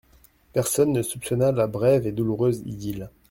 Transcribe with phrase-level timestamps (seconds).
[0.53, 3.11] Personne ne soupçonna la brève et douloureuse idylle.